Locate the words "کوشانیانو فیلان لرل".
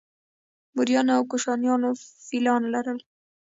1.31-2.99